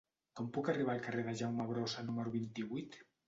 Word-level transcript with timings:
Com 0.37 0.45
puc 0.55 0.69
arribar 0.73 0.95
al 0.95 1.03
carrer 1.07 1.25
de 1.27 1.35
Jaume 1.43 1.67
Brossa 1.73 2.05
número 2.09 2.35
vint-i-vuit? 2.39 3.01